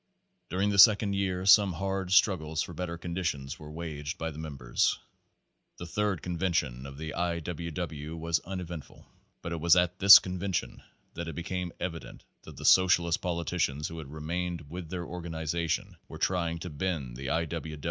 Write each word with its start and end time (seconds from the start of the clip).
During 0.49 0.71
the 0.71 0.79
second 0.79 1.13
year 1.13 1.45
some 1.45 1.73
hard 1.73 2.11
struggles 2.11 2.63
for 2.63 2.73
better 2.73 2.97
conditions 2.97 3.59
were 3.59 3.69
waged 3.71 4.17
by 4.17 4.31
the 4.31 4.39
members. 4.39 4.93
Page 4.93 5.05
Eight 5.05 5.77
The 5.77 5.85
Third 5.85 6.21
convention 6.23 6.87
of 6.87 6.97
the 6.97 7.13
I. 7.13 7.39
W. 7.41 7.69
W. 7.69 8.15
was 8.17 8.39
unevent 8.39 8.85
ful. 8.85 9.05
But 9.43 9.51
it 9.51 9.61
was 9.61 9.75
at 9.75 9.99
this 9.99 10.17
convention 10.17 10.81
that 11.13 11.27
it 11.27 11.35
became 11.35 11.71
evi 11.79 11.99
dent 11.99 12.23
that 12.41 12.57
the 12.57 12.65
socialist 12.65 13.21
politicians 13.21 13.89
who 13.89 13.99
had 13.99 14.11
remained 14.11 14.71
with 14.71 14.89
the 14.89 14.97
organization 15.01 15.97
were 16.07 16.17
trying 16.17 16.57
to 16.61 16.71
bend 16.71 17.15
the 17.15 17.29
I. 17.29 17.45